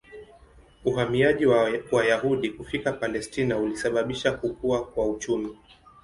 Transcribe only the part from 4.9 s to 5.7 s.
uchumi.